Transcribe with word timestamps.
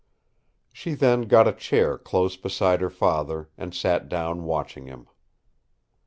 She 0.73 0.95
then 0.95 1.27
got 1.27 1.47
a 1.47 1.53
chair 1.53 1.95
close 1.95 2.35
beside 2.35 2.81
her 2.81 2.89
father, 2.89 3.51
and 3.55 3.71
sat 3.71 4.09
down 4.09 4.45
watching 4.45 4.87
him. 4.87 5.05